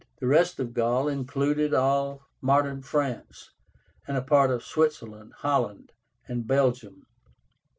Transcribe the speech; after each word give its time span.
The 0.17 0.25
rest 0.25 0.59
of 0.59 0.73
Gaul 0.73 1.07
included 1.07 1.75
all 1.75 2.27
modern 2.41 2.81
France, 2.81 3.51
and 4.07 4.17
a 4.17 4.21
part 4.23 4.49
of 4.49 4.63
Switzerland, 4.65 5.31
Holland, 5.41 5.91
and 6.27 6.47
Belgium. 6.47 7.05